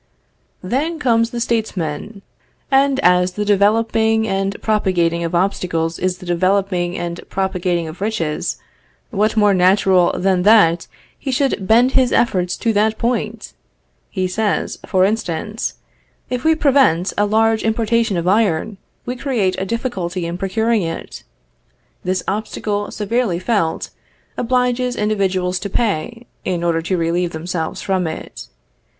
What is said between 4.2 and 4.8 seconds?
and